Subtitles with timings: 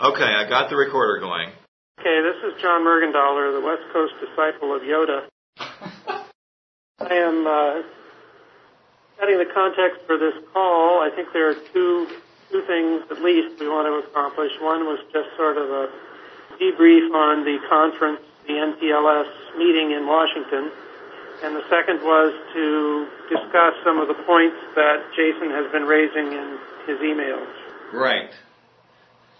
[0.00, 1.52] Okay, I got the recorder going.
[2.00, 5.28] Okay, this is John Mergendoller, the West Coast disciple of Yoda.
[7.04, 7.82] I am uh,
[9.20, 11.04] setting the context for this call.
[11.04, 12.08] I think there are two
[12.50, 14.50] two things at least we want to accomplish.
[14.60, 15.92] One was just sort of a
[16.56, 20.72] debrief on the conference, the NTLS meeting in Washington,
[21.44, 26.32] and the second was to discuss some of the points that Jason has been raising
[26.32, 26.58] in
[26.88, 27.52] his emails.
[27.90, 28.30] Great.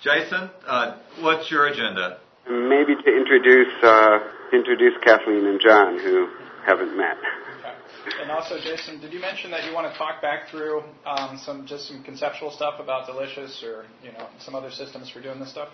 [0.02, 2.18] Jason, uh, what's your agenda?
[2.48, 4.18] Maybe to introduce uh,
[4.52, 6.28] introduce Kathleen and John, who
[6.64, 7.18] haven't met.
[7.60, 8.22] Okay.
[8.22, 11.66] And also, Jason, did you mention that you want to talk back through um, some
[11.66, 15.50] just some conceptual stuff about Delicious or you know some other systems for doing this
[15.50, 15.68] stuff?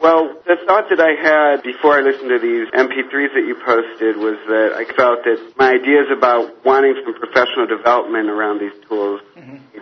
[0.00, 4.16] Well, the thought that I had before I listened to these MP3s that you posted
[4.16, 9.20] was that I felt that my ideas about wanting some professional development around these tools
[9.36, 9.78] mm-hmm.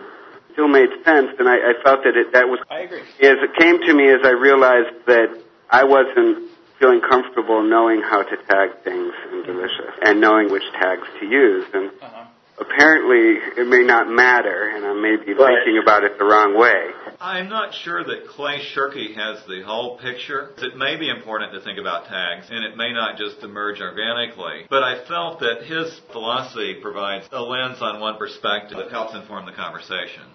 [0.53, 2.59] Still made sense, and I, I felt that it, that was.
[2.69, 3.01] I agree.
[3.01, 5.37] As it came to me, as I realized that
[5.69, 11.07] I wasn't feeling comfortable knowing how to tag things in Delicious and knowing which tags
[11.19, 11.91] to use, and.
[12.01, 12.30] Uh-huh
[12.61, 15.57] apparently it may not matter, and I may be right.
[15.65, 16.93] thinking about it the wrong way.
[17.19, 20.53] I'm not sure that Clay Shirky has the whole picture.
[20.57, 24.69] It may be important to think about tags, and it may not just emerge organically.
[24.69, 29.45] But I felt that his philosophy provides a lens on one perspective that helps inform
[29.45, 30.25] the conversation.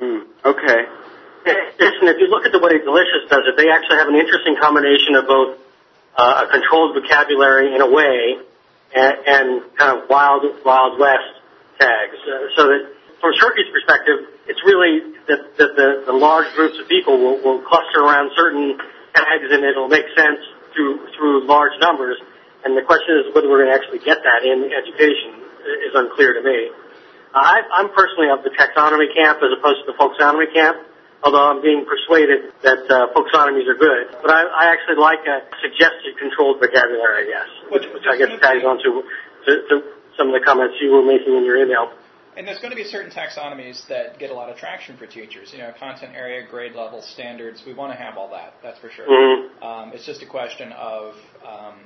[0.00, 0.80] Mm, okay.
[1.78, 4.56] Listen, if you look at the way Delicious does it, they actually have an interesting
[4.60, 5.60] combination of both
[6.16, 8.40] uh, a controlled vocabulary in a way
[8.94, 11.35] and, and kind of wild, wild west
[11.78, 12.18] tags.
[12.24, 12.82] Uh, so that
[13.20, 17.60] from Shirky's perspective, it's really that, that the, the large groups of people will, will
[17.64, 18.78] cluster around certain
[19.14, 20.40] tags and it'll make sense
[20.76, 22.20] through, through large numbers.
[22.64, 25.42] And the question is whether we're going to actually get that in education
[25.86, 26.70] is unclear to me.
[27.34, 30.78] I, I'm personally of the taxonomy camp as opposed to the folksonomy camp,
[31.24, 34.22] although I'm being persuaded that uh, folksonomies are good.
[34.22, 38.30] But I, I actually like a suggested controlled vocabulary, I guess, which, which I guess
[38.40, 38.90] tags on to,
[39.46, 39.74] to, to
[40.16, 41.92] some of the comments you were making in your email.
[42.36, 45.52] And there's going to be certain taxonomies that get a lot of traction for teachers.
[45.52, 47.62] You know, content area, grade level, standards.
[47.66, 48.54] We want to have all that.
[48.62, 49.08] That's for sure.
[49.08, 49.64] Mm-hmm.
[49.64, 51.14] Um, it's just a question of,
[51.46, 51.76] um,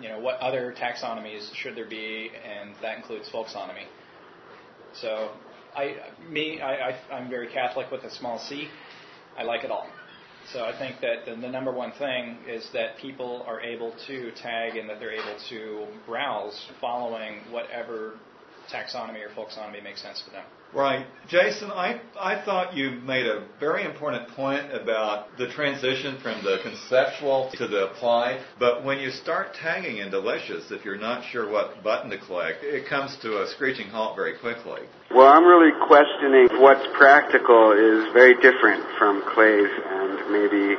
[0.00, 3.86] you know, what other taxonomies should there be, and that includes folksonomy.
[4.92, 5.30] So,
[5.76, 5.96] I,
[6.28, 8.68] me, I, I, I'm very Catholic with a small c.
[9.38, 9.86] I like it all.
[10.52, 14.30] So I think that the, the, number one thing is that people are able to
[14.32, 18.14] tag and that they're able to browse following whatever
[18.72, 20.44] taxonomy or folksonomy makes sense to them.
[20.74, 21.06] Right.
[21.28, 26.58] Jason, I, I thought you made a very important point about the transition from the
[26.62, 28.44] conceptual to the applied.
[28.58, 32.56] But when you start tagging in Delicious, if you're not sure what button to click,
[32.62, 34.82] it comes to a screeching halt very quickly.
[35.10, 40.76] Well, I'm really questioning what's practical is very different from Clay's and maybe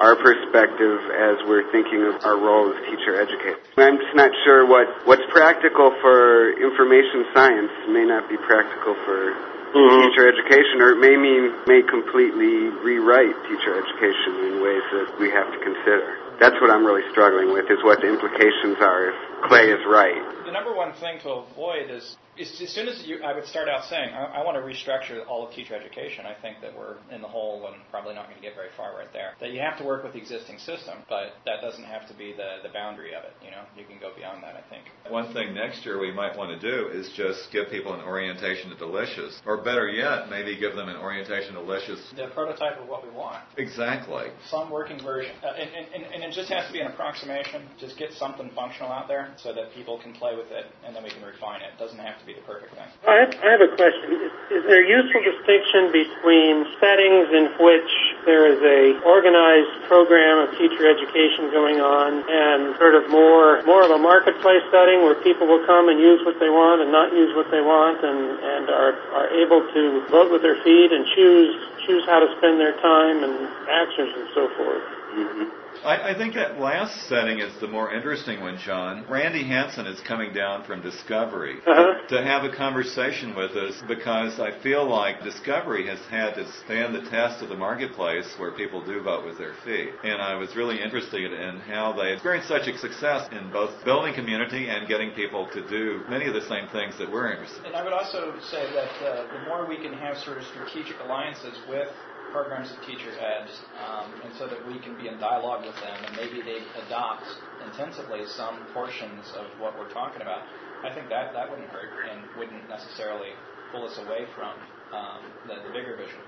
[0.00, 3.60] our perspective as we're thinking of our role as teacher educators.
[3.76, 9.36] I'm just not sure what, what's practical for information science may not be practical for
[9.76, 10.00] mm-hmm.
[10.08, 15.28] teacher education, or it may mean may completely rewrite teacher education in ways that we
[15.28, 16.16] have to consider.
[16.40, 20.24] That's what I'm really struggling with, is what the implications are if Clay is right.
[20.48, 23.84] The number one thing to avoid is as soon as you, I would start out
[23.84, 26.24] saying, I, I, want to restructure all of teacher education.
[26.24, 28.96] I think that we're in the hole and probably not going to get very far
[28.96, 29.32] right there.
[29.40, 32.32] That you have to work with the existing system, but that doesn't have to be
[32.32, 33.32] the, the boundary of it.
[33.44, 34.56] You know, you can go beyond that.
[34.56, 34.84] I think.
[35.08, 38.70] One thing next year we might want to do is just give people an orientation
[38.70, 42.00] to delicious, or better yet, maybe give them an orientation to delicious.
[42.16, 43.44] The prototype of what we want.
[43.56, 44.28] Exactly.
[44.48, 47.68] Some working version, uh, and, and, and it just has to be an approximation.
[47.78, 51.02] Just get something functional out there so that people can play with it, and then
[51.02, 51.74] we can refine it.
[51.74, 52.86] It doesn't have to be be the perfect thing.
[53.08, 54.12] I have, a question.
[54.52, 57.90] Is, there a useful distinction between settings in which
[58.28, 63.82] there is a organized program of teacher education going on and sort of more more
[63.82, 67.10] of a marketplace setting where people will come and use what they want and not
[67.16, 71.08] use what they want and, and are, are able to vote with their feet and
[71.16, 71.56] choose
[71.88, 74.99] choose how to spend their time and actions and so forth.
[75.10, 75.60] Mm-hmm.
[75.84, 79.06] I, I, think that last setting is the more interesting one, John.
[79.08, 82.06] Randy Hanson is coming down from Discovery uh-huh.
[82.08, 86.46] to, to have a conversation with us because I feel like Discovery has had to
[86.64, 89.90] stand the test of the marketplace where people do vote with their feet.
[90.04, 94.14] And I was really interested in how they experienced such a success in both building
[94.14, 97.66] community and getting people to do many of the same things that we're interested in.
[97.66, 101.00] And I would also say that uh, the more we can have sort of strategic
[101.00, 101.88] alliances with
[102.32, 103.46] programs that teachers had,
[103.82, 107.26] um, and so that we can be in dialogue with them, and maybe they adopt
[107.66, 110.42] intensively some portions of what we're talking about.
[110.82, 113.36] I think that that wouldn't hurt and wouldn't necessarily
[113.72, 114.54] pull us away from
[114.92, 116.18] um, the, the bigger vision.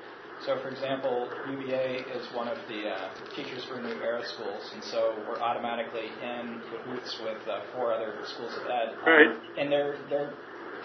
[0.46, 4.82] So, for example, UVA is one of the uh, Teachers for New Era schools, and
[4.82, 8.90] so we're automatically in cahoots with uh, four other schools of ed.
[9.56, 10.34] And they're they're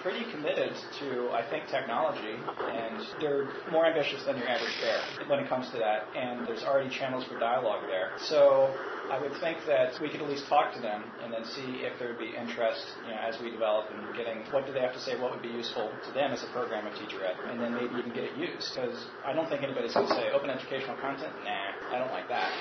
[0.02, 5.00] pretty committed to, I think, technology, and they're more ambitious than your average bear
[5.30, 6.08] when it comes to that.
[6.16, 8.12] And there's already channels for dialogue there.
[8.18, 8.74] So
[9.10, 11.98] I would think that we could at least talk to them and then see if
[12.00, 14.94] there would be interest you know, as we develop and getting what do they have
[14.94, 17.60] to say, what would be useful to them as a program of teacher ed, and
[17.60, 18.76] then maybe even get it used.
[18.76, 18.96] Because
[19.26, 21.34] I don't think anybody's going to say open educational content.
[21.44, 22.52] Nah, I don't like that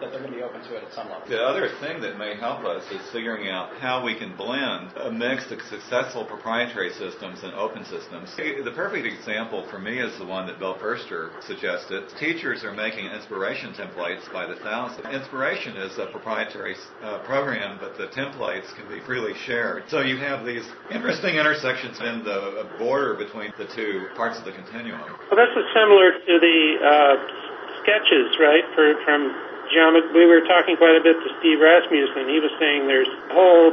[0.00, 1.26] that they're going to be open to it at some level.
[1.28, 5.10] The other thing that may help us is figuring out how we can blend a
[5.10, 8.34] mix of successful proprietary systems and open systems.
[8.36, 12.08] The perfect example for me is the one that Bill Ferster suggested.
[12.18, 15.06] Teachers are making inspiration templates by the thousand.
[15.12, 19.84] Inspiration is a proprietary uh, program, but the templates can be freely shared.
[19.88, 24.52] So you have these interesting intersections in the border between the two parts of the
[24.52, 25.00] continuum.
[25.00, 27.40] Well, this is similar to the uh,
[27.82, 32.26] sketches, right, for, from John, we were talking quite a bit to Steve Rasmussen.
[32.26, 33.70] He was saying there's a whole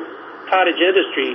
[0.49, 1.33] cottage industry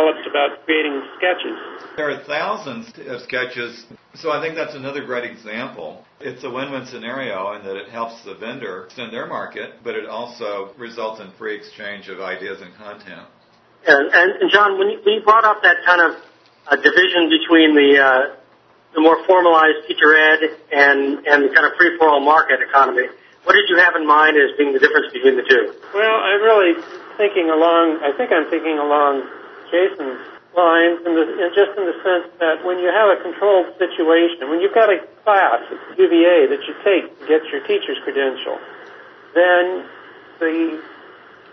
[0.00, 1.58] developed about creating sketches.
[1.96, 3.84] There are thousands of sketches,
[4.14, 6.04] so I think that's another great example.
[6.20, 10.06] It's a win-win scenario in that it helps the vendor extend their market, but it
[10.06, 13.26] also results in free exchange of ideas and content.
[13.86, 16.22] And, and John, when you, when you brought up that kind of
[16.68, 18.36] uh, division between the uh,
[18.94, 20.40] the more formalized teacher ed
[20.72, 23.06] and and kind of free for all market economy,
[23.44, 25.72] what did you have in mind as being the difference between the two?
[25.94, 26.76] Well, I'm really
[27.16, 29.24] thinking along, I think I'm thinking along
[29.72, 30.20] Jason's
[30.52, 34.50] lines, in the, in just in the sense that when you have a controlled situation,
[34.50, 38.58] when you've got a class at UVA that you take to get your teacher's credential,
[39.34, 39.86] then
[40.42, 40.82] the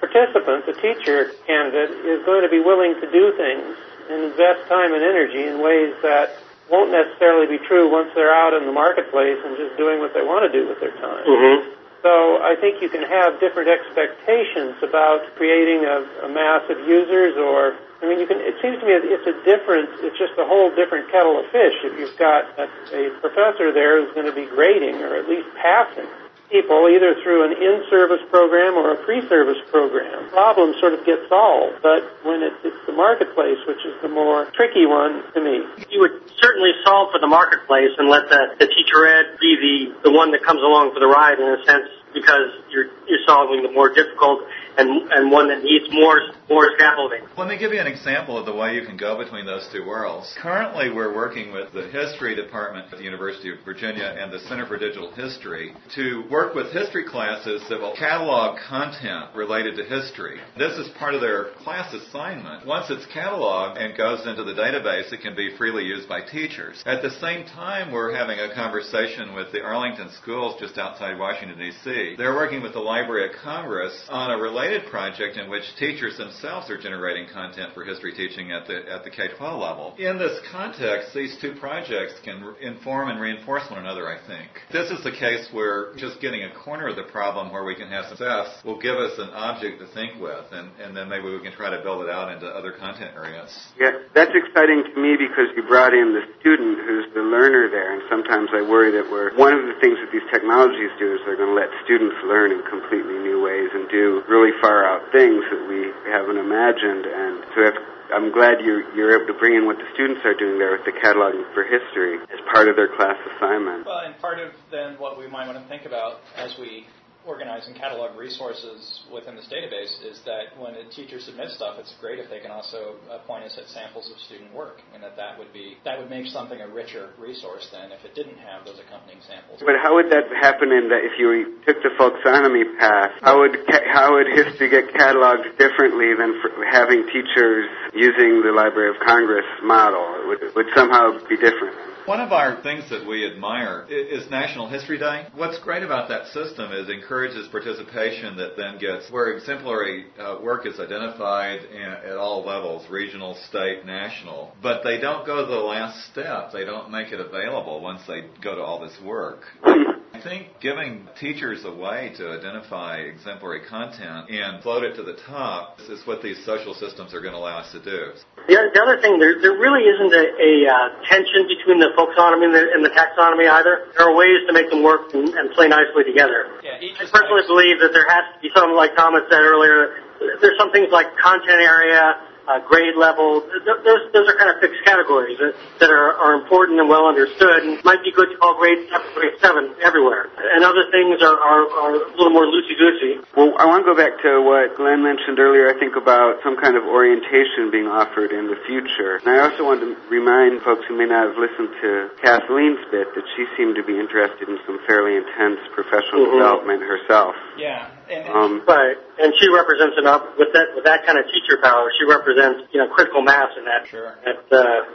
[0.01, 3.77] participant, the teacher candidate, is going to be willing to do things
[4.09, 8.53] and invest time and energy in ways that won't necessarily be true once they're out
[8.53, 11.23] in the marketplace and just doing what they want to do with their time.
[11.23, 11.76] Mm-hmm.
[12.07, 17.35] So I think you can have different expectations about creating a, a mass of users
[17.35, 20.47] or, I mean, you can, it seems to me it's a different, it's just a
[20.47, 24.31] whole different kettle of fish if you've got a, a professor there who's going to
[24.31, 26.07] be grading or at least passing
[26.47, 30.31] people either through an in-service program or a pre-service program.
[30.31, 34.47] Problems sort of get solved, but when it's, it's the marketplace, which is the more
[34.55, 35.59] tricky one to me.
[35.91, 40.07] You would certainly solve for the marketplace and let the, the teacher ed be the,
[40.07, 43.61] the one that comes along for the ride in a sense because you're, you're solving
[43.61, 44.41] the more difficult
[44.77, 47.23] and, and one that needs more, more scaffolding.
[47.37, 49.85] Let me give you an example of the way you can go between those two
[49.85, 50.33] worlds.
[50.41, 54.67] Currently, we're working with the History Department at the University of Virginia and the Center
[54.67, 60.39] for Digital History to work with history classes that will catalog content related to history.
[60.57, 62.65] This is part of their class assignment.
[62.65, 66.81] Once it's cataloged and goes into the database, it can be freely used by teachers.
[66.85, 71.57] At the same time, we're having a conversation with the Arlington schools just outside Washington,
[71.57, 72.15] D.C.
[72.17, 76.17] They're working with the Library of Congress on a related related project in which teachers
[76.17, 79.95] themselves are generating content for history teaching at the at the K-12 level.
[79.97, 84.07] In this context, these two projects can inform and reinforce one another.
[84.07, 87.63] I think this is the case where just getting a corner of the problem where
[87.63, 91.07] we can have success will give us an object to think with, and and then
[91.07, 93.49] maybe we can try to build it out into other content areas.
[93.79, 97.95] Yeah, that's exciting to me because you brought in the student who's the learner there,
[97.95, 101.19] and sometimes I worry that we're one of the things that these technologies do is
[101.23, 105.11] they're going to let students learn in completely new ways and do really far out
[105.11, 107.05] things that we haven't imagined.
[107.05, 107.75] And so if,
[108.13, 110.85] I'm glad you're, you're able to bring in what the students are doing there with
[110.85, 113.85] the cataloging for history as part of their class assignment.
[113.85, 116.85] Well, and part of then what we might want to think about as we
[117.27, 121.93] organize and catalog resources within this database is that when a teacher submits stuff, it's
[121.99, 122.95] great if they can also
[123.27, 126.25] point us at samples of student work, and that that would be that would make
[126.27, 129.59] something a richer resource than if it didn't have those accompanying samples.
[129.59, 133.11] But how would that happen in that if you took the folksonomy path?
[133.21, 133.59] How would
[133.91, 136.39] how would history get cataloged differently than
[136.71, 140.23] having teachers using the Library of Congress model?
[140.23, 141.75] It would it would somehow be different.
[142.07, 145.27] One of our things that we admire is National History Day.
[145.35, 150.65] What's great about that system is encourages participation that then gets where exemplary uh, work
[150.65, 154.53] is identified at all levels, regional, state, national.
[154.63, 156.53] But they don't go to the last step.
[156.53, 159.41] They don't make it available once they go to all this work.
[160.17, 165.13] I think giving teachers a way to identify exemplary content and float it to the
[165.29, 168.17] top is what these social systems are going to allow us to do.
[168.49, 172.49] The, the other thing, there, there really isn't a, a uh, tension between the folksonomy
[172.49, 173.93] and the, and the, taxonomy either.
[173.93, 176.49] There are ways to make them work and, and play nicely together.
[176.65, 180.01] Yeah, I personally believe that there has to be some, like Thomas said earlier,
[180.41, 183.43] there's some things like content area uh, grade level.
[183.43, 187.67] Those, those are kind of fixed categories that, that are, are important and well understood
[187.67, 190.31] and might be good to call grade 7, grade 7 everywhere.
[190.31, 193.27] And other things are, are, are a little more loosey-goosey.
[193.35, 196.55] Well, I want to go back to what Glenn mentioned earlier, I think, about some
[196.55, 199.19] kind of orientation being offered in the future.
[199.19, 203.11] And I also want to remind folks who may not have listened to Kathleen's bit
[203.11, 206.39] that she seemed to be interested in some fairly intense professional mm-hmm.
[206.39, 207.35] development herself.
[207.59, 207.91] Yeah.
[208.07, 208.95] And, um, right.
[209.19, 211.91] And she represents enough with that with that kind of teacher power.
[211.99, 212.36] She represents
[212.71, 213.87] you know critical mass in that.
[213.87, 214.15] Sure.
[214.25, 214.85] That, uh,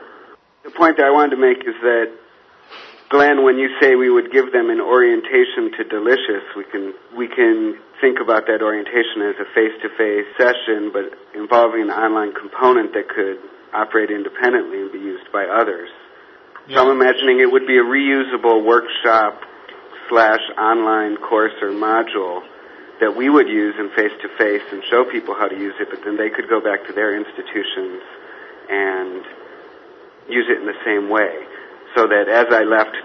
[0.65, 2.15] the point that I wanted to make is that
[3.11, 7.29] Glenn, when you say we would give them an orientation to Delicious, we can we
[7.29, 13.09] can think about that orientation as a face-to-face session, but involving an online component that
[13.09, 13.39] could
[13.75, 15.91] operate independently and be used by others.
[16.67, 16.77] Yeah.
[16.77, 19.43] So I'm imagining it would be a reusable workshop
[20.09, 22.43] slash online course or module
[23.01, 25.89] that we would use in face to face and show people how to use it,
[25.91, 28.03] but then they could go back to their institutions
[28.71, 29.25] and
[30.29, 31.47] use it in the same way.
[31.95, 32.97] So that as I left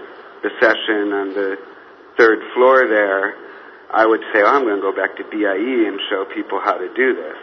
[0.42, 1.56] the session on the
[2.16, 3.34] third floor there,
[3.90, 6.76] I would say, oh, I'm going to go back to BIE and show people how
[6.76, 7.36] to do this.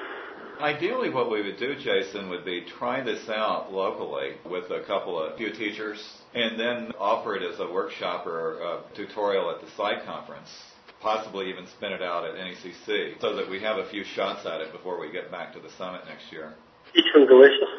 [0.61, 5.21] Ideally, what we would do, Jason, would be try this out locally with a couple
[5.21, 5.99] of few teachers,
[6.33, 10.49] and then offer it as a workshop or a tutorial at the site conference
[11.05, 14.57] possibly even spin it out at NECC so that we have a few shots at
[14.59, 16.57] it before we get back to the summit next year.
[16.97, 17.69] Teach them delicious.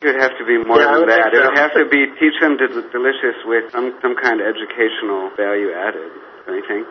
[0.00, 1.36] It would have to be more yeah, than that.
[1.36, 5.36] It would have to be teach them to delicious with some some kind of educational
[5.36, 6.10] value added.
[6.48, 6.88] Don't you think?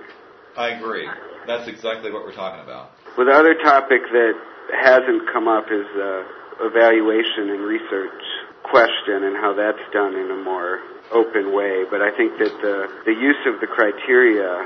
[0.56, 1.10] I agree.
[1.50, 2.94] That's exactly what we're talking about.
[3.18, 4.34] Well, the other topic that
[4.86, 8.22] hasn't come up is uh, evaluation and research
[8.70, 11.84] question and how that's done in a more open way.
[11.90, 14.62] But I think that the the use of the criteria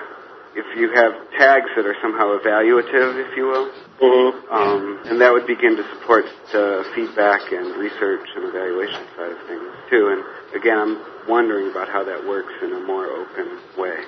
[0.56, 3.68] if you have tags that are somehow evaluative, if you will,
[4.00, 4.54] mm-hmm.
[4.56, 9.42] um, and that would begin to support the feedback and research and evaluation side of
[9.48, 10.16] things too.
[10.16, 10.24] And
[10.56, 10.96] again, I'm
[11.28, 14.00] wondering about how that works in a more open way.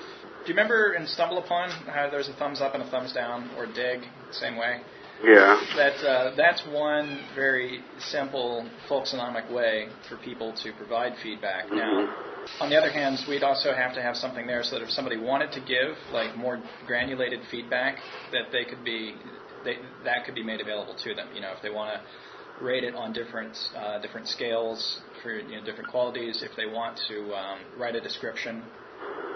[0.48, 3.66] Do you remember in StumbleUpon how there's a thumbs up and a thumbs down, or
[3.66, 4.80] Digg, same way?
[5.24, 5.60] Yeah.
[5.76, 11.66] That uh, that's one very simple folksonomic way for people to provide feedback.
[11.66, 11.78] Mm-hmm.
[11.78, 12.16] Now,
[12.62, 15.18] on the other hand, we'd also have to have something there so that if somebody
[15.18, 17.98] wanted to give like more granulated feedback,
[18.32, 19.16] that they could be
[19.64, 21.28] they, that could be made available to them.
[21.34, 25.60] You know, if they want to rate it on different uh, different scales for you
[25.60, 28.64] know, different qualities, if they want to um, write a description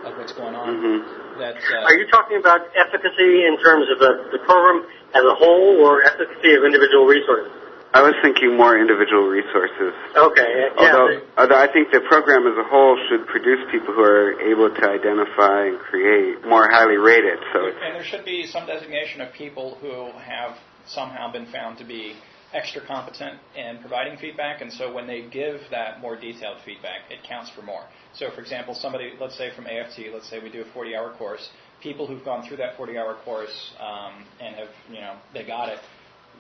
[0.06, 0.68] of what's going on.
[0.70, 1.40] Mm-hmm.
[1.40, 5.36] That uh, are you talking about efficacy in terms of the, the program as a
[5.36, 7.52] whole, or efficacy of individual resources?
[7.94, 9.92] I was thinking more individual resources.
[10.16, 10.48] Okay.
[10.48, 10.80] Yeah.
[10.80, 14.72] Although, although I think the program as a whole should produce people who are able
[14.72, 17.40] to identify and create more highly rated.
[17.52, 20.56] So, and there should be some designation of people who have
[20.88, 22.16] somehow been found to be
[22.54, 27.20] extra competent in providing feedback, and so when they give that more detailed feedback, it
[27.28, 27.84] counts for more.
[28.14, 31.50] So, for example, somebody, let's say from AFT, let's say we do a 40-hour course,
[31.82, 35.80] people who've gone through that 40-hour course um, and have, you know, they got it,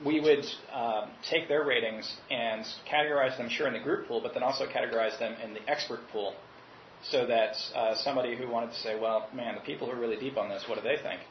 [0.05, 4.33] we would uh, take their ratings and categorize them, sure, in the group pool, but
[4.33, 6.33] then also categorize them in the expert pool,
[7.03, 10.19] so that uh, somebody who wanted to say, well, man, the people who are really
[10.19, 11.21] deep on this, what do they think?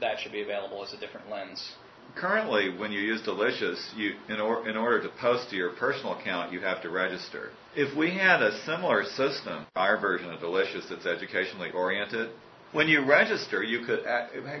[0.00, 1.72] That should be available as a different lens
[2.16, 6.18] currently, when you use Delicious, you, in, or, in order to post to your personal
[6.18, 7.50] account, you have to register.
[7.76, 12.30] If we had a similar system, our version of Delicious that's educationally oriented,
[12.72, 14.04] when you register, you could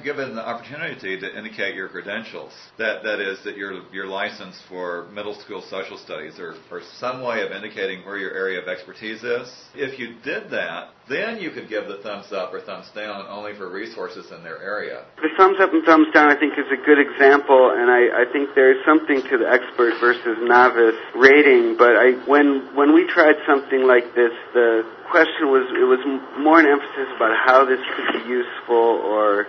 [0.02, 2.52] give it an opportunity to indicate your credentials.
[2.76, 7.22] That that is that you're you're licensed for middle school social studies or, or some
[7.22, 9.48] way of indicating where your area of expertise is.
[9.74, 13.52] If you did that, then you could give the thumbs up or thumbs down only
[13.54, 15.04] for resources in their area.
[15.20, 18.32] The thumbs up and thumbs down, I think, is a good example, and I, I
[18.32, 21.76] think there's something to the expert versus novice rating.
[21.76, 26.00] But I, when when we tried something like this, the question was it was
[26.38, 29.46] more an emphasis about how this could be useful or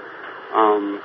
[0.53, 1.00] um,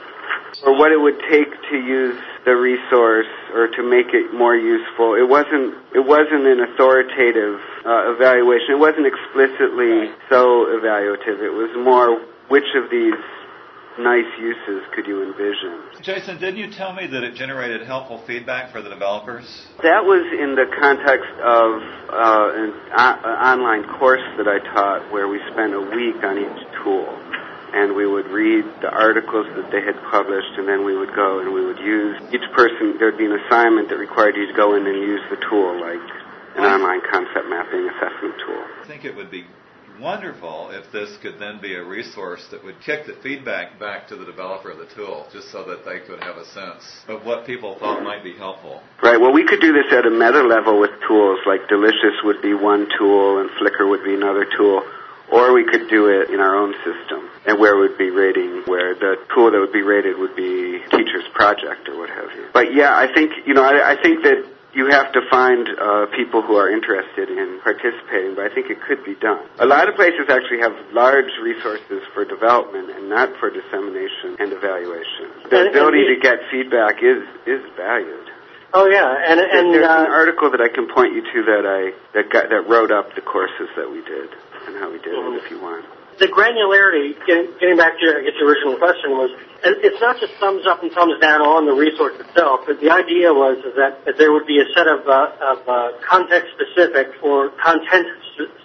[0.64, 5.14] or what it would take to use the resource or to make it more useful.
[5.14, 8.78] It wasn't it wasn't an authoritative uh, evaluation.
[8.78, 11.42] It wasn't explicitly so evaluative.
[11.42, 13.18] It was more which of these
[13.98, 15.80] nice uses could you envision?
[16.02, 19.44] Jason, didn't you tell me that it generated helpful feedback for the developers?
[19.82, 21.80] That was in the context of
[22.12, 26.62] uh, an uh, online course that I taught where we spent a week on each
[26.84, 27.08] tool.
[27.72, 31.40] And we would read the articles that they had published, and then we would go
[31.40, 32.96] and we would use each person.
[32.98, 35.80] There would be an assignment that required you to go in and use the tool,
[35.80, 36.02] like
[36.56, 38.64] an online concept mapping assessment tool.
[38.82, 39.44] I think it would be
[40.00, 44.16] wonderful if this could then be a resource that would kick the feedback back to
[44.16, 47.46] the developer of the tool, just so that they could have a sense of what
[47.46, 48.82] people thought might be helpful.
[49.02, 49.20] Right.
[49.20, 52.54] Well, we could do this at a meta level with tools, like Delicious would be
[52.54, 54.82] one tool and Flickr would be another tool.
[55.30, 58.62] Or we could do it in our own system, and where it would be rating,
[58.66, 62.46] where the tool that would be rated would be teacher's project or what have you.
[62.52, 66.06] But yeah, I think you know, I, I think that you have to find uh,
[66.14, 69.40] people who are interested in participating, but I think it could be done.
[69.58, 74.52] A lot of places actually have large resources for development and not for dissemination and
[74.52, 75.32] evaluation.
[75.48, 78.28] The ability to get feedback is is valued.
[78.74, 81.64] Oh yeah, and and there's uh, an article that I can point you to that
[81.64, 84.28] I that got, that wrote up the courses that we did
[84.66, 85.34] and how we did Mhm.
[85.36, 85.84] it if you want.
[86.18, 87.12] the granularity.
[87.26, 89.30] Getting, back to I guess your original question was,
[89.64, 93.34] it's not just thumbs up and thumbs down on the resource itself, but the idea
[93.34, 97.50] was that, that there would be a set of uh, of uh, context specific or
[97.62, 98.06] content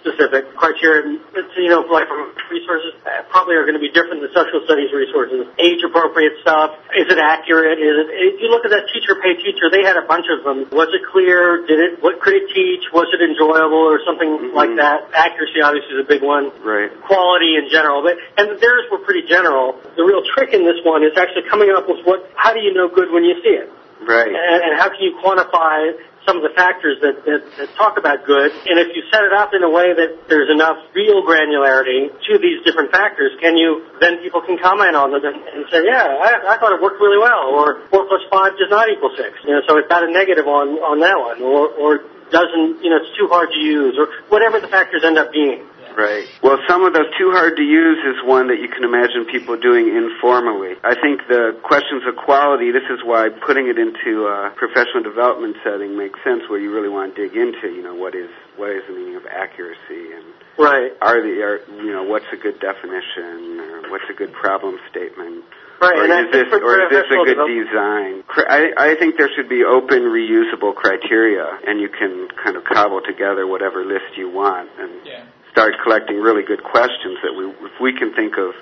[0.00, 1.18] specific criteria.
[1.34, 4.60] It's, you know, like from resources uh, probably are going to be different than social
[4.68, 5.48] studies resources.
[5.58, 6.76] Age appropriate stuff.
[6.96, 7.80] Is it accurate?
[7.80, 8.08] Is it?
[8.12, 10.68] If you look at that teacher pay teacher, they had a bunch of them.
[10.72, 11.64] Was it clear?
[11.66, 11.92] Did it?
[12.04, 12.84] What could it teach?
[12.92, 15.08] Was it enjoyable or something like that?
[15.16, 16.92] Accuracy obviously is a big one Right.
[17.08, 19.80] quality in general, but and theirs were pretty general.
[19.96, 22.28] The real trick in this one is actually coming up with what.
[22.36, 23.70] How do you know good when you see it,
[24.04, 24.28] Right.
[24.28, 25.94] and, and how can you quantify
[26.26, 28.50] some of the factors that, that that talk about good?
[28.66, 32.32] And if you set it up in a way that there's enough real granularity to
[32.38, 36.06] these different factors, can you then people can comment on them and, and say, yeah,
[36.06, 39.34] I, I thought it worked really well, or four plus five does not equal six.
[39.44, 41.90] You know, so it's got a negative on on that one, or or
[42.30, 45.66] doesn't you know it's too hard to use, or whatever the factors end up being.
[45.96, 46.26] Right.
[46.42, 49.56] Well, some of those too hard to use is one that you can imagine people
[49.60, 50.74] doing informally.
[50.82, 55.56] I think the questions of quality, this is why putting it into a professional development
[55.64, 58.70] setting makes sense where you really want to dig into, you know, what is, what
[58.70, 60.24] is the meaning of accuracy and
[60.58, 60.92] Right.
[61.00, 65.44] are the, are, you know, what's a good definition or what's a good problem statement?
[65.80, 68.22] Right, or and I is think this, or is this a good develop- design?
[68.28, 72.62] Cri- I, I think there should be open, reusable criteria, and you can kind of
[72.64, 75.24] cobble together whatever list you want and Yeah.
[75.52, 78.56] Start collecting really good questions that we, if we can think of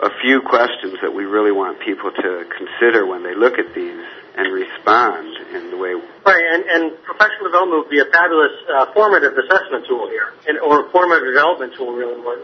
[0.00, 4.04] a few questions that we really want people to consider when they look at these
[4.36, 5.92] and respond in the way.
[6.24, 10.56] Right, and, and professional development would be a fabulous uh, formative assessment tool here, and,
[10.60, 12.38] or a formative development tool really more,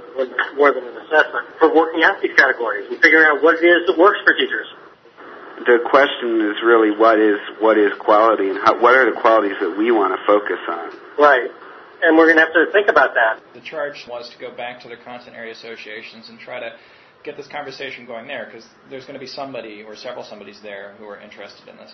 [0.57, 3.87] more, than an assessment for working out these categories and figuring out what it is
[3.87, 4.67] that works for teachers.
[5.65, 9.57] The question is really what is what is quality and how, what are the qualities
[9.61, 10.93] that we want to focus on.
[11.19, 11.49] Right,
[12.07, 13.42] and we're going to have to think about that.
[13.53, 16.71] The charge was to go back to the content area associations and try to
[17.25, 20.95] get this conversation going there because there's going to be somebody or several somebodies there
[20.99, 21.92] who are interested in this.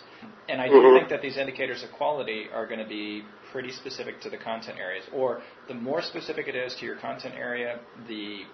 [0.50, 0.98] And I do Mhm.
[0.98, 4.78] think that these indicators of quality are going to be pretty specific to the content
[4.78, 5.08] areas.
[5.12, 8.44] Or the more specific it is to your content area, the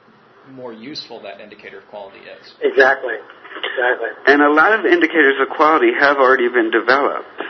[0.51, 2.55] more useful that indicator of quality is.
[2.63, 4.11] Exactly, exactly.
[4.27, 7.43] And a lot of indicators of quality have already been developed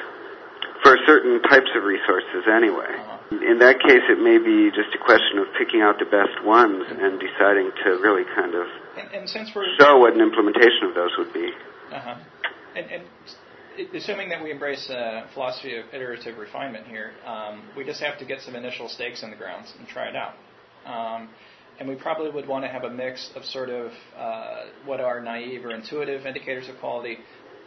[0.82, 2.96] for certain types of resources anyway.
[2.96, 3.17] Uh-huh.
[3.30, 6.84] In that case, it may be just a question of picking out the best ones
[6.88, 10.94] and deciding to really kind of And, and since we're show what an implementation of
[10.94, 11.50] those would be.
[11.92, 12.16] Uh-huh.
[12.76, 13.02] And, and
[13.94, 18.24] assuming that we embrace a philosophy of iterative refinement here, um, we just have to
[18.24, 20.34] get some initial stakes in the ground and try it out.
[20.86, 21.28] Um,
[21.78, 25.20] and we probably would want to have a mix of sort of uh, what are
[25.20, 27.18] naive or intuitive indicators of quality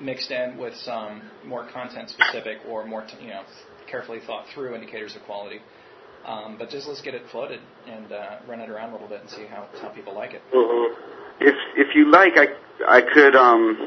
[0.02, 3.43] mixed in with some more content specific or more t- you know
[3.91, 5.60] carefully thought through indicators of quality.
[6.25, 9.21] Um, but just let's get it floated and uh, run it around a little bit
[9.21, 10.41] and see how, how people like it.
[10.54, 10.93] hmm
[11.41, 12.47] If if you like, I
[12.88, 13.77] I could um,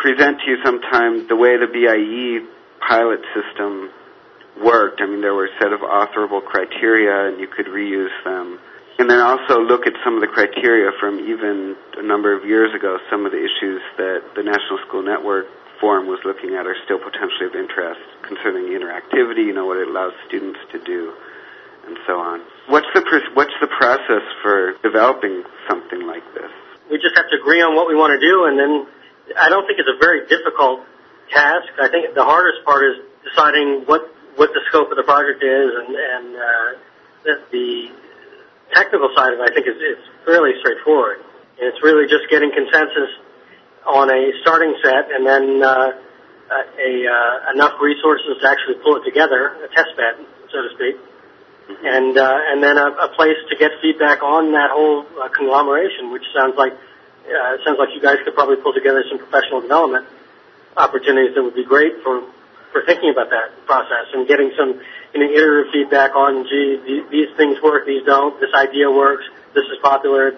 [0.00, 2.46] present to you sometime the way the BIE
[2.86, 3.90] pilot system
[4.62, 5.00] worked.
[5.02, 8.58] I mean, there were a set of authorable criteria, and you could reuse them.
[8.98, 12.72] And then also look at some of the criteria from even a number of years
[12.74, 12.96] ago.
[13.10, 15.46] Some of the issues that the National School Network
[15.80, 19.46] Forum was looking at are still potentially of interest concerning interactivity.
[19.46, 21.12] You know what it allows students to do,
[21.86, 22.40] and so on.
[22.68, 26.50] What's the pr- what's the process for developing something like this?
[26.90, 28.72] We just have to agree on what we want to do, and then
[29.36, 30.86] I don't think it's a very difficult
[31.30, 31.68] task.
[31.82, 35.68] I think the hardest part is deciding what what the scope of the project is,
[35.82, 36.68] and and uh,
[37.50, 37.90] the,
[38.74, 39.48] technical side of it.
[39.48, 41.22] I think is is fairly straightforward.
[41.56, 43.08] And it's really just getting consensus
[43.86, 45.92] on a starting set, and then uh,
[46.50, 50.18] a uh, enough resources to actually pull it together, a test bed,
[50.50, 50.96] so to speak.
[51.82, 56.12] And uh, and then a, a place to get feedback on that whole uh, conglomeration,
[56.12, 60.06] which sounds like uh, sounds like you guys could probably pull together some professional development
[60.76, 62.22] opportunities that would be great for
[62.76, 64.78] for thinking about that process and getting some
[65.14, 66.76] you know, iterative feedback on, gee,
[67.10, 70.36] these things work, these don't, this idea works, this is popular,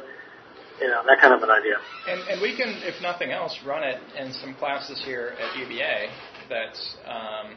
[0.80, 1.76] you know, that kind of an idea.
[2.06, 6.08] And, and we can, if nothing else, run it in some classes here at UVA
[6.48, 6.74] that,
[7.10, 7.56] um,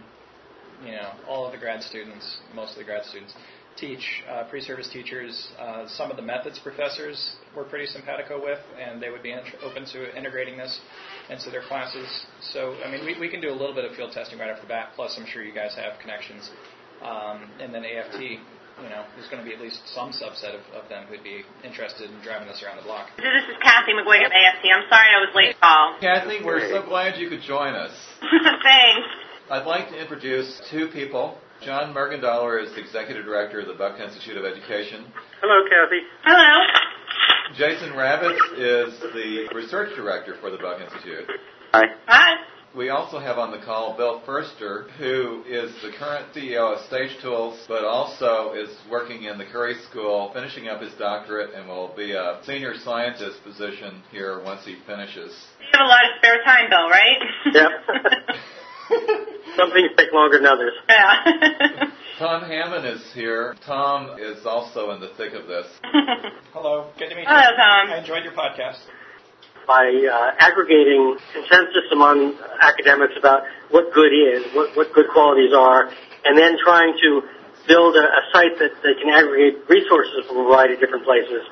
[0.86, 3.34] you know, all of the grad students, most of the grad students,
[3.78, 4.24] teach.
[4.30, 9.10] Uh, pre-service teachers, uh, some of the methods professors were pretty simpatico with, and they
[9.10, 10.80] would be int- open to integrating this
[11.30, 12.26] into their classes.
[12.42, 14.62] So, I mean, we, we can do a little bit of field testing right off
[14.62, 14.90] the bat.
[14.96, 16.50] Plus, I'm sure you guys have connections.
[17.02, 18.40] Um, and then AFT,
[18.84, 21.44] you know, there's going to be at least some subset of, of them who'd be
[21.64, 23.10] interested in driving this around the block.
[23.18, 24.66] This is Kathy McGuig at AFT.
[24.74, 25.96] I'm sorry I was late to call.
[26.02, 27.94] Kathy, we're so glad you could join us.
[28.22, 29.08] Thanks.
[29.50, 31.38] I'd like to introduce two people.
[31.62, 35.06] John Mergendoller is the Executive Director of the Buck Institute of Education.
[35.42, 36.02] Hello, Kathy.
[36.26, 36.66] Hello.
[37.56, 41.30] Jason Ravitz is the Research Director for the Buck Institute.
[41.74, 41.84] Hi.
[42.08, 42.51] Hi.
[42.76, 47.22] We also have on the call Bill Ferster, who is the current CEO of Stage
[47.22, 51.94] Tools, but also is working in the Curry School, finishing up his doctorate, and will
[51.98, 55.36] be a senior scientist position here once he finishes.
[55.60, 57.20] You have a lot of spare time, Bill, right?
[57.52, 57.72] Yep.
[59.58, 60.72] Some things take longer than others.
[60.88, 61.92] yeah.
[62.20, 63.56] Tom Hammond is here.
[63.66, 65.66] Tom is also in the thick of this.
[66.54, 67.28] Hello, good to meet you.
[67.28, 67.92] Hello, Tom.
[67.92, 68.80] I enjoyed your podcast.
[69.68, 75.90] By uh, aggregating consensus among academics about what good is, what, what good qualities are,
[76.26, 77.22] and then trying to
[77.68, 81.48] build a, a site that, can aggregate resources from a variety of different places,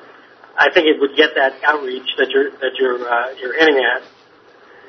[0.58, 4.02] I think it would get that outreach that you're that you're uh, you're hinting at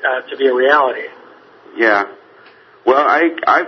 [0.04, 1.08] uh, to be a reality.
[1.76, 2.04] Yeah.
[2.84, 3.60] Well, I, I,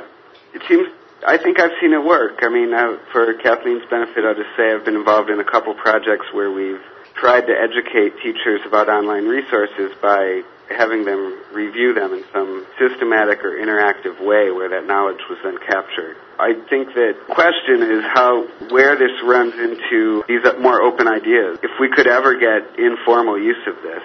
[0.53, 0.89] it seems,
[1.27, 2.41] I think I've seen it work.
[2.43, 5.73] I mean, I, for Kathleen's benefit, I'll just say I've been involved in a couple
[5.75, 6.83] projects where we've
[7.15, 13.45] tried to educate teachers about online resources by having them review them in some systematic
[13.45, 16.17] or interactive way where that knowledge was then captured.
[16.39, 21.59] I think that question is how, where this runs into these more open ideas.
[21.63, 24.03] If we could ever get informal use of this,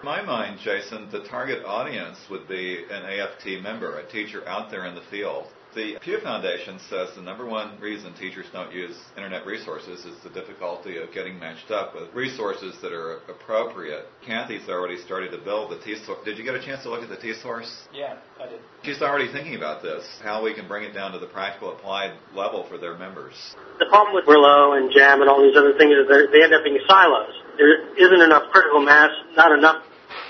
[0.00, 4.70] In my mind, Jason, the target audience would be an AFT member, a teacher out
[4.70, 5.48] there in the field.
[5.74, 10.30] The Pew Foundation says the number one reason teachers don't use internet resources is the
[10.30, 14.06] difficulty of getting matched up with resources that are appropriate.
[14.26, 16.24] Kathy's already started to build the T-Source.
[16.24, 17.68] Did you get a chance to look at the T-Source?
[17.92, 18.60] Yeah, I did.
[18.82, 22.16] She's already thinking about this, how we can bring it down to the practical applied
[22.34, 23.34] level for their members.
[23.78, 26.54] The problem with Merlot and Jam and all these other things is they're- they end
[26.54, 27.34] up being silos.
[27.58, 29.84] There isn't enough critical mass, not enough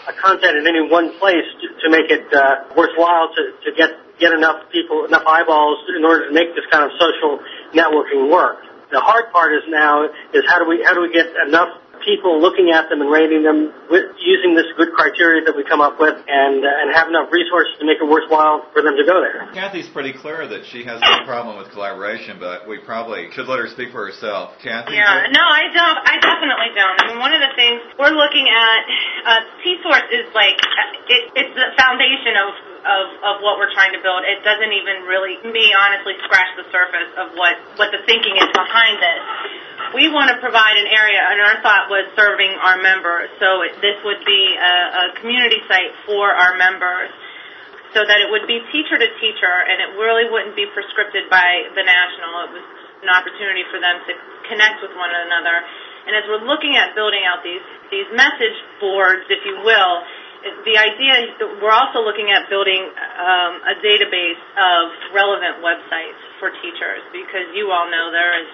[0.09, 3.90] uh, content in any one place to, to make it uh, worthwhile to, to get
[4.18, 7.38] get enough people, enough eyeballs in order to make this kind of social
[7.74, 8.62] networking work.
[8.90, 11.68] The hard part is now is how do we how do we get enough
[12.04, 15.81] people looking at them and rating them with, using this good criteria that we come
[15.81, 19.04] up with and uh, and have enough resources to make it worthwhile for them to
[19.04, 19.50] go there.
[19.52, 23.59] Kathy's pretty clear that she has no problem with collaboration, but we probably should let
[23.59, 24.57] her speak for herself.
[24.62, 24.96] Kathy?
[24.96, 25.98] Yeah, no, I don't.
[26.07, 26.96] I definitely don't.
[26.96, 28.81] I mean, one of the things we're looking at,
[29.28, 32.48] uh, T-Source is like, uh, it, it's the foundation of,
[32.88, 34.24] of, of what we're trying to build.
[34.24, 38.48] It doesn't even really, me honestly, scratch the surface of what, what the thinking is
[38.57, 39.22] behind this.
[39.92, 43.29] We want to provide an area, and our thought was serving our members.
[43.40, 47.12] So it, this would be a, a community site for our members
[47.96, 51.72] so that it would be teacher to teacher and it really wouldn't be prescripted by
[51.72, 52.53] the national.
[52.53, 52.66] It was
[53.01, 54.12] an opportunity for them to
[54.51, 55.64] connect with one another.
[56.09, 60.05] And as we're looking at building out these, these message boards, if you will,
[60.38, 67.03] the idea we're also looking at building um, a database of relevant websites for teachers
[67.11, 68.48] because you all know there is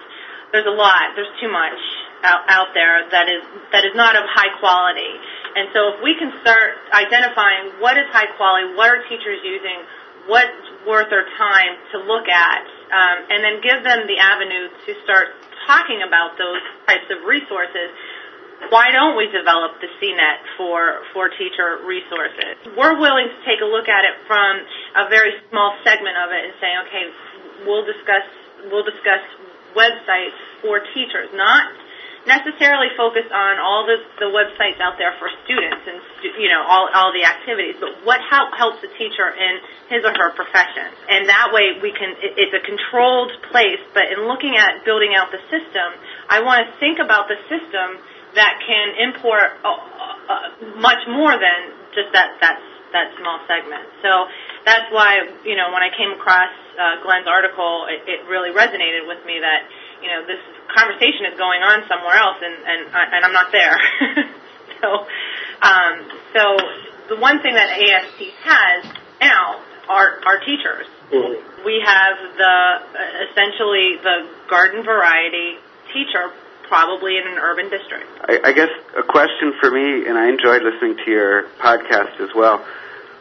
[0.51, 1.77] there's a lot, there's too much
[2.23, 5.13] out, out there that is that is not of high quality.
[5.55, 9.85] And so if we can start identifying what is high quality, what are teachers using,
[10.27, 14.91] what's worth their time to look at, um, and then give them the avenue to
[15.03, 17.89] start talking about those types of resources,
[18.69, 22.55] why don't we develop the CNET for, for teacher resources?
[22.75, 24.63] We're willing to take a look at it from
[24.95, 27.05] a very small segment of it and say, okay,
[27.67, 28.25] we'll discuss,
[28.71, 29.21] we'll discuss
[29.75, 31.75] websites for teachers, not
[32.25, 36.65] necessarily focus on all the, the websites out there for students and stu- you know
[36.65, 39.61] all, all the activities, but what help, helps a teacher in
[39.93, 40.89] his or her profession.
[41.05, 43.81] And that way we can it, it's a controlled place.
[43.93, 45.93] But in looking at building out the system,
[46.27, 48.01] I want to think about the system
[48.35, 51.59] that can import uh, uh, much more than
[51.95, 52.59] just that that
[52.91, 53.83] that small segment.
[54.03, 54.27] So
[54.63, 59.07] that's why you know when I came across uh, Glenn's article, it, it really resonated
[59.07, 59.67] with me that
[60.03, 63.51] you know this conversation is going on somewhere else, and and I- and I'm not
[63.51, 63.75] there.
[64.83, 64.87] so
[65.63, 65.93] um,
[66.35, 66.43] so
[67.09, 68.79] the one thing that AFT has
[69.21, 71.65] now are are teachers Mm-hmm.
[71.65, 75.61] We have the uh, essentially the garden variety
[75.93, 76.33] teacher
[76.67, 78.07] probably in an urban district.
[78.27, 82.29] I, I guess a question for me, and I enjoyed listening to your podcast as
[82.35, 82.65] well,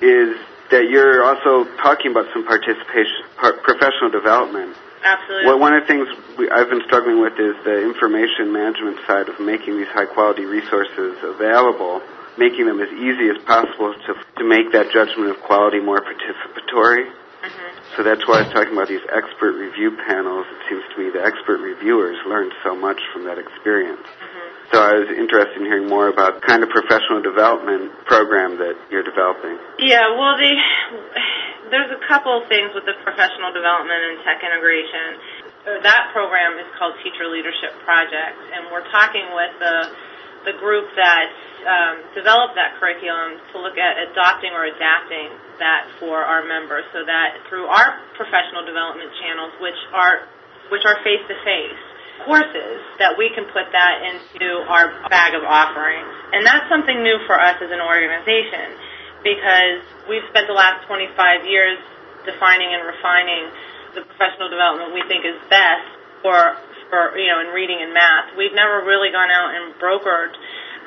[0.01, 0.37] is
[0.71, 4.77] that you're also talking about some participation, par- professional development.
[5.05, 5.47] Absolutely.
[5.47, 9.29] Well, one of the things we, I've been struggling with is the information management side
[9.29, 12.01] of making these high quality resources available,
[12.39, 17.13] making them as easy as possible to, to make that judgment of quality more participatory.
[17.97, 20.47] So that's why I was talking about these expert review panels.
[20.51, 24.03] It seems to me the expert reviewers learned so much from that experience.
[24.03, 24.49] Mm-hmm.
[24.73, 28.75] So I was interested in hearing more about the kind of professional development program that
[28.91, 29.61] you're developing.
[29.79, 30.53] Yeah, well, the,
[31.71, 35.85] there's a couple of things with the professional development and tech integration.
[35.85, 39.77] That program is called Teacher Leadership Project, and we're talking with the
[40.45, 41.29] the group that
[41.65, 47.05] um, developed that curriculum to look at adopting or adapting that for our members, so
[47.05, 50.29] that through our professional development channels, which are
[50.73, 51.81] which are face to face
[52.25, 57.19] courses, that we can put that into our bag of offerings, and that's something new
[57.27, 58.77] for us as an organization
[59.25, 61.81] because we've spent the last 25 years
[62.29, 63.49] defining and refining
[63.97, 65.89] the professional development we think is best
[66.21, 68.37] for for you know in reading and math.
[68.37, 70.35] We've never really gone out and brokered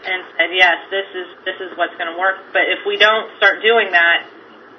[0.06, 2.54] and said yes, this is this is what's going to work.
[2.54, 4.30] But if we don't start doing that,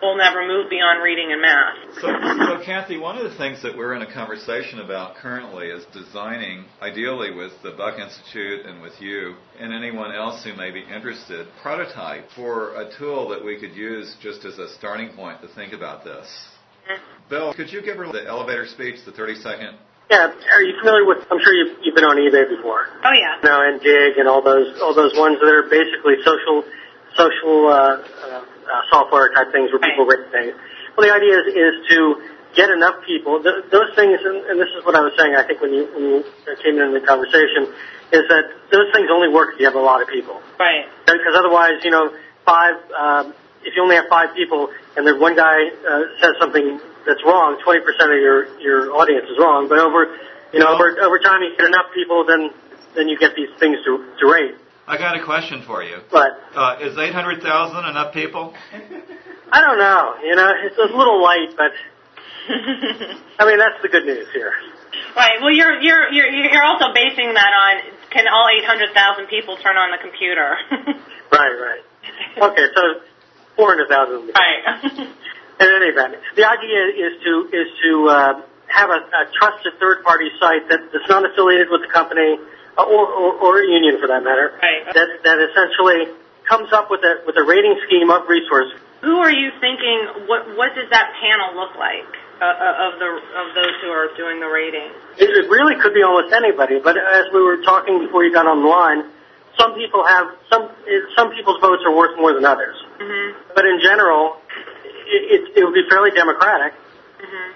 [0.03, 1.77] we'll never move beyond reading and math.
[2.01, 2.09] So,
[2.47, 6.65] so Kathy, one of the things that we're in a conversation about currently is designing,
[6.81, 11.49] ideally with the Buck Institute and with you and anyone else who may be interested,
[11.63, 15.73] prototype for a tool that we could use just as a starting point to think
[15.73, 16.27] about this.
[16.89, 17.29] Mm-hmm.
[17.29, 19.79] Bill, could you give her the elevator speech, the 30 second
[20.11, 21.21] Yeah, are you familiar with?
[21.31, 22.89] I'm sure you've, you've been on eBay before.
[23.05, 23.37] Oh yeah.
[23.45, 26.65] Now and Digg and all those all those ones that are basically social
[27.13, 30.57] social uh, uh, uh, software type things where people rate things.
[30.97, 32.25] Well, the idea is, is to
[32.57, 33.43] get enough people.
[33.45, 35.37] Th- those things, and, and this is what I was saying.
[35.37, 36.19] I think when you when you
[36.65, 37.69] came in the conversation,
[38.09, 40.41] is that those things only work if you have a lot of people.
[40.57, 40.89] Right.
[41.05, 42.17] Because otherwise, you know,
[42.49, 42.81] five.
[42.97, 47.25] Um, if you only have five people and there's one guy uh, says something that's
[47.25, 49.67] wrong, 20% of your your audience is wrong.
[49.69, 50.15] But over,
[50.53, 52.51] you know, over over time, you get enough people, then
[52.95, 54.55] then you get these things to to rate.
[54.87, 55.99] I got a question for you.
[56.11, 57.45] But Uh, is 800,000
[57.85, 58.55] enough people?
[59.53, 60.17] I don't know.
[60.25, 61.73] You know, it's a little light, but
[63.41, 64.53] I mean that's the good news here.
[65.17, 65.41] Right.
[65.41, 67.75] Well, you're you're you're you're also basing that on
[68.11, 70.57] can all 800,000 people turn on the computer?
[71.31, 71.85] Right, right.
[72.41, 72.83] Okay, so
[73.57, 74.33] 400,000.
[74.33, 75.13] right.
[75.59, 80.05] In any event, the idea is to is to uh, have a, a trusted third
[80.05, 82.39] party site that, that's not affiliated with the company
[82.79, 84.55] uh, or, or, or a union for that matter.
[84.63, 84.87] Right.
[84.95, 86.15] That that essentially
[86.47, 88.71] comes up with a with a rating scheme of resource.
[89.03, 90.31] Who are you thinking?
[90.31, 92.07] What what does that panel look like
[92.39, 94.95] uh, uh, of the of those who are doing the rating?
[95.19, 98.47] It, it really could be almost anybody, but as we were talking before you got
[98.47, 99.11] on the line,
[99.59, 100.71] some people have some
[101.19, 102.79] some people's votes are worth more than others.
[103.03, 103.55] Mm-hmm.
[103.55, 104.39] But in general,
[105.09, 106.77] it, it, it would be fairly democratic.
[107.19, 107.49] Mm-hmm.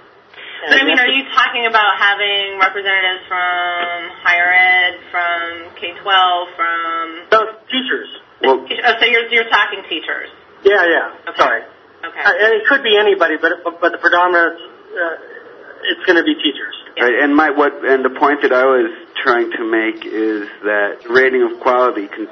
[0.62, 6.55] So I mean, are you talking about having representatives from higher ed, from K twelve,
[6.55, 7.27] from?
[7.35, 8.09] So teachers.
[8.43, 10.31] Well, Oh, so you're you're talking teachers.
[10.62, 11.31] Yeah, yeah.
[11.31, 11.38] Okay.
[11.38, 11.62] Sorry.
[12.07, 12.23] Okay.
[12.23, 15.17] Uh, and it could be anybody, but but, but the predominant uh,
[15.91, 16.75] it's going to be teachers.
[16.95, 18.91] Right, and my what and the point that I was
[19.23, 22.29] trying to make is that rating of quality can,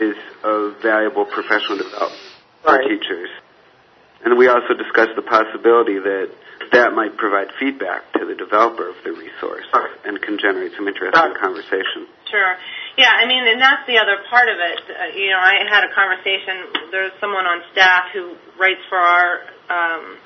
[0.00, 2.22] is a valuable professional development
[2.62, 3.28] for teachers.
[4.24, 6.30] And we also discussed the possibility that
[6.72, 9.64] that might provide feedback to the developer of the resource
[10.04, 12.06] and can generate some interesting conversation.
[12.28, 12.54] Sure.
[12.98, 14.82] Yeah, I mean, and that's the other part of it.
[14.90, 16.90] Uh, you know, I had a conversation.
[16.90, 20.18] There's someone on staff who writes for our um,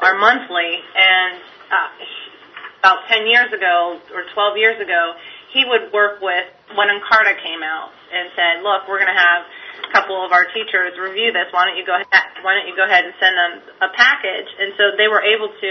[0.00, 1.36] our monthly, and
[1.68, 5.12] uh, about 10 years ago or 12 years ago,
[5.52, 9.44] he would work with when Encarta came out and said, "Look, we're going to have
[9.92, 11.48] couple of our teachers review this.
[11.50, 12.26] Why don't you go ahead?
[12.44, 13.52] Why don't you go ahead and send them
[13.84, 15.70] a package?" And so they were able to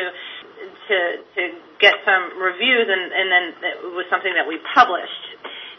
[0.90, 0.98] to
[1.38, 1.42] to
[1.80, 5.24] get some reviews, and and then it was something that we published,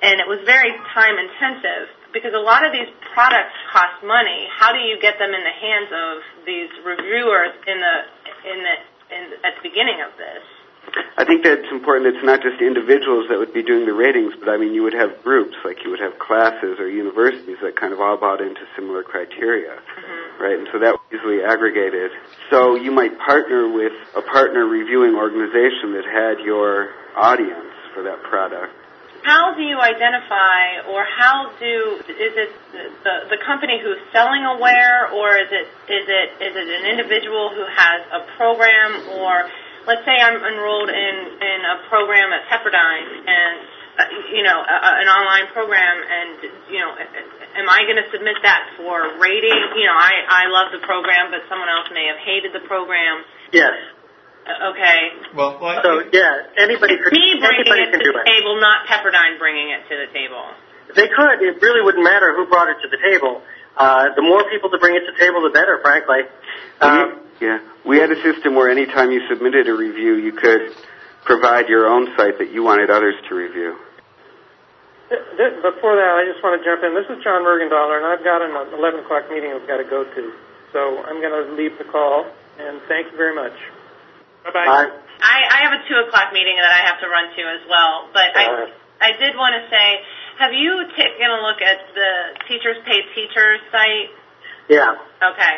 [0.02, 4.46] and it was very time intensive because a lot of these products cost money.
[4.50, 6.12] How do you get them in the hands of
[6.46, 7.96] these reviewers in the
[8.50, 8.76] in the
[9.10, 10.44] in, at the beginning of this?
[11.16, 12.14] I think that it's important.
[12.16, 14.96] It's not just individuals that would be doing the ratings, but I mean, you would
[14.96, 18.60] have groups, like you would have classes or universities that kind of all bought into
[18.74, 20.42] similar criteria, Mm-hmm.
[20.42, 20.58] right?
[20.58, 22.10] And so that was easily aggregated.
[22.48, 28.22] So you might partner with a partner reviewing organization that had your audience for that
[28.22, 28.72] product
[29.22, 32.50] how do you identify or how do is it
[33.04, 37.52] the the company who's selling aware or is it is it is it an individual
[37.52, 39.44] who has a program or
[39.86, 43.54] let's say I'm enrolled in in a program at Pepperdine and
[44.00, 46.30] uh, you know a, an online program and
[46.72, 46.90] you know
[47.56, 51.30] am I going to submit that for rating you know I I love the program
[51.32, 53.74] but someone else may have hated the program Yes.
[54.46, 54.98] Uh, okay
[55.36, 58.26] Well, like, So yeah, anybody could me bringing anybody it to the it.
[58.30, 60.44] table not Pepperdine bringing it to the table
[60.96, 61.38] They could.
[61.44, 63.42] It really wouldn't matter who brought it to the table.
[63.76, 66.22] Uh, the more people to bring it to table, the better, frankly.
[66.80, 70.74] Um, yeah, we had a system where anytime you submitted a review, you could
[71.24, 73.76] provide your own site that you wanted others to review.
[75.08, 76.94] Th- th- Before that, I just want to jump in.
[76.94, 80.04] This is John Mergendoller, and I've got an 11 o'clock meeting I've got to go
[80.04, 80.22] to.
[80.72, 82.26] So I'm going to leave the call,
[82.58, 83.54] and thank you very much.
[84.44, 84.62] Bye-bye.
[84.66, 84.82] I,
[85.20, 88.08] I, I have a two o'clock meeting that I have to run to as well,
[88.14, 89.86] but Uh, I I did want to say,
[90.40, 92.10] have you taken a look at the
[92.48, 94.08] Teachers Pay Teachers site?
[94.72, 94.96] yeah.
[95.20, 95.54] Okay,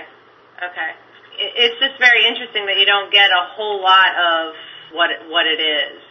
[0.59, 0.91] okay.
[1.39, 4.59] It, it's just very interesting that you don't get a whole lot of
[4.91, 6.03] what it, what it is,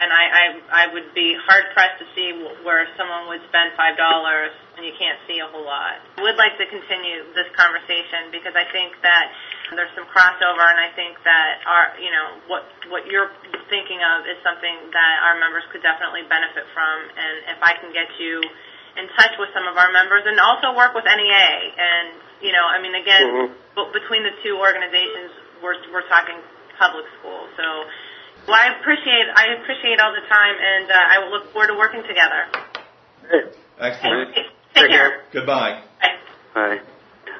[0.00, 2.32] and I, I I would be hard pressed to see
[2.64, 6.00] where someone would spend five dollars and you can't see a whole lot.
[6.16, 9.28] I would like to continue this conversation because I think that
[9.76, 13.28] there's some crossover, and I think that our you know what what you're
[13.68, 17.92] thinking of is something that our members could definitely benefit from, and if I can
[17.92, 18.40] get you
[18.98, 21.46] in touch with some of our members and also work with NEA.
[21.78, 22.10] And,
[22.42, 23.46] you know, I mean, again, Mhm.
[23.78, 25.30] b- between the two organizations,
[25.62, 26.42] we're, we're talking
[26.74, 27.46] public school.
[27.56, 27.86] So,
[28.46, 31.74] well, I appreciate, I appreciate all the time and uh, I will look forward to
[31.74, 32.46] working together.
[33.30, 33.42] Hey,
[33.80, 34.34] excellent.
[34.34, 35.22] Take, Take take care.
[35.32, 35.82] Goodbye.
[36.00, 36.16] Bye.
[36.54, 36.76] Hi.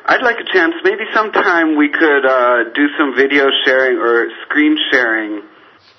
[0.07, 0.75] I'd like a chance.
[0.83, 5.43] Maybe sometime we could uh, do some video sharing or screen sharing.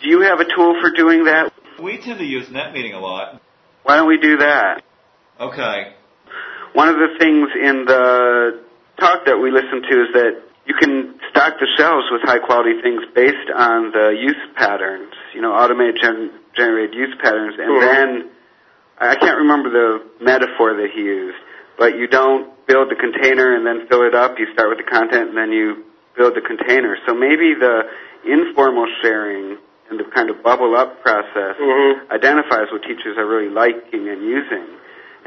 [0.02, 1.54] Do you have a tool for doing that?
[1.82, 3.42] We tend to use NetMeeting a lot.
[3.84, 4.84] Why don't we do that?
[5.40, 5.94] Okay.
[6.74, 8.62] One of the things in the
[9.00, 11.11] talk that we listened to is that you can
[11.42, 15.98] stock the shelves with high quality things based on the use patterns, you know, automated
[16.02, 17.80] gen- generated use patterns, and Mhm.
[17.80, 18.30] then
[19.00, 21.38] I can't remember the metaphor that he used,
[21.78, 24.38] but you don't build the container and then fill it up.
[24.38, 25.84] You start with the content and then you
[26.16, 26.98] build the container.
[27.08, 27.88] So maybe the
[28.26, 29.58] informal sharing
[29.90, 32.12] and the kind of bubble up process Mhm.
[32.12, 34.68] identifies what teachers are really liking and using.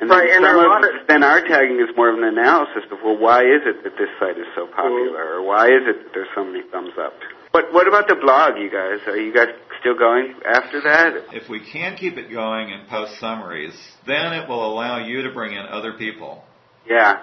[0.01, 2.09] And then Right, and some there a of- lot of- then our tagging is more
[2.11, 5.43] of an analysis of well, why is it that this site is so popular, or
[5.43, 7.15] why is it that there's so many thumbs up?
[7.53, 9.07] What What about the blog, you guys?
[9.07, 11.15] Are you guys still going after that?
[11.33, 13.75] If we can keep it going and post summaries,
[14.07, 16.45] then it will allow you to bring in other people.
[16.87, 17.19] Yeah.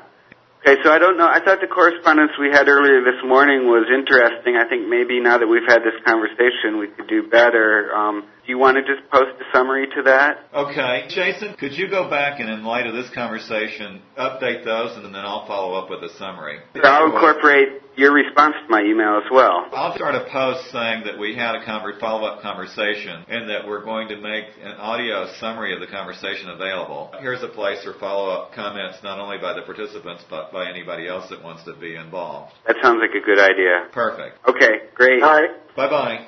[0.65, 1.27] Okay, so I don't know.
[1.27, 4.55] I thought the correspondence we had earlier this morning was interesting.
[4.55, 7.93] I think maybe now that we've had this conversation, we could do better.
[7.95, 10.47] Um, do you want to just post a summary to that?
[10.54, 11.06] Okay.
[11.10, 15.15] Jason, could you go back and in light of this conversation, update those and then
[15.23, 16.60] I'll follow up with a summary?
[16.84, 19.67] I'll incorporate your response to my email as well.
[19.73, 23.84] I'll start a post saying that we had a conver- follow-up conversation and that we're
[23.84, 27.12] going to make an audio summary of the conversation available.
[27.19, 31.30] Here's a place for follow-up comments not only by the participants but by anybody else
[31.30, 32.54] that wants to be involved.
[32.65, 33.88] That sounds like a good idea.
[33.91, 34.38] Perfect.
[34.47, 35.21] Okay, great.
[35.21, 35.75] All right.
[35.75, 36.27] Bye-bye.